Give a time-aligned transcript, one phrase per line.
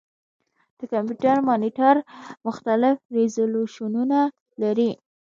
[0.79, 1.95] د کمپیوټر مانیټر
[2.47, 4.19] مختلف ریزولوشنونه
[4.61, 4.91] لري.